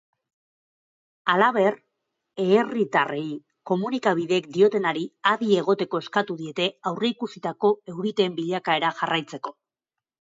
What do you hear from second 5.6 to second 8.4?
egoteko eskatu diete aurreikusitako euriteen